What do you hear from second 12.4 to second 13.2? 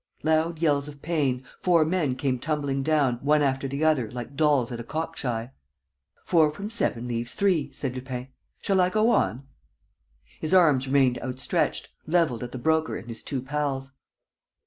at the Broker and